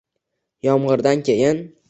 [0.69, 1.65] Yomg’irdan keyin